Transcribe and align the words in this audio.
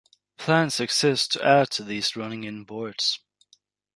Plans 0.39 0.79
exist 0.79 1.33
to 1.33 1.45
add 1.45 1.69
to 1.69 1.83
these 1.83 2.15
running-in 2.15 2.63
boards. 2.63 3.19